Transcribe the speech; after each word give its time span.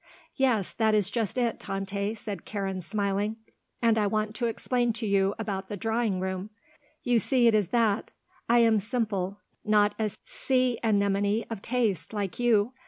"Yes, 0.35 0.73
that 0.73 0.95
is 0.95 1.11
just 1.11 1.37
it, 1.37 1.59
Tante," 1.59 2.15
said 2.15 2.43
Karen, 2.43 2.81
smiling. 2.81 3.35
"And 3.83 3.99
I 3.99 4.07
wanted 4.07 4.33
to 4.33 4.47
explain 4.47 4.93
to 4.93 5.05
you 5.05 5.35
about 5.37 5.69
the 5.69 5.77
drawing 5.77 6.19
room. 6.19 6.49
You 7.03 7.19
see 7.19 7.45
it 7.45 7.53
is 7.53 7.67
that; 7.67 8.09
I 8.49 8.57
am 8.63 8.79
simple; 8.79 9.41
not 9.63 9.93
a 9.99 10.09
sea 10.25 10.79
anemone 10.83 11.45
of 11.51 11.61
taste, 11.61 12.13
like 12.13 12.39
you. 12.39 12.73